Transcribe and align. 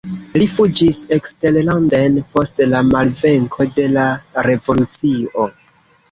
Li 0.41 0.45
fuĝis 0.51 0.97
eksterlanden 1.17 2.15
post 2.37 2.61
la 2.71 2.79
malvenko 2.87 3.67
de 3.75 3.85
la 3.99 4.07
revolucio. 4.47 5.47